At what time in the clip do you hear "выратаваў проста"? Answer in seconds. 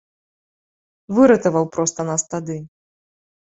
1.19-2.09